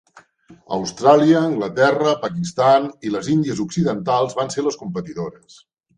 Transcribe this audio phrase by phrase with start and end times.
[0.77, 5.61] Austràlia, Anglaterra, Pakistan i les Índies Occidentals van ser les competidores.